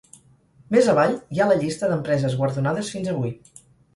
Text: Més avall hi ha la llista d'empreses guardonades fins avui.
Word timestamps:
Més 0.75 0.87
avall 0.93 1.13
hi 1.35 1.41
ha 1.43 1.47
la 1.51 1.57
llista 1.59 1.91
d'empreses 1.91 2.39
guardonades 2.39 2.89
fins 2.97 3.13
avui. 3.15 3.35